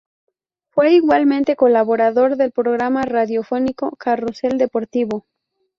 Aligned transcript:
Fue, 0.71 0.93
igualmente, 0.93 1.55
colaborador 1.55 2.35
del 2.35 2.51
programa 2.51 3.03
radiofónico 3.03 3.95
Carrusel 3.97 4.57
Deportivo. 4.57 5.27